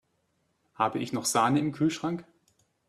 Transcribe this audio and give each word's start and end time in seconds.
Habe 0.73 0.97
ich 0.97 1.13
noch 1.13 1.25
Sahne 1.25 1.59
im 1.59 1.73
Kühlschrank? 1.73 2.25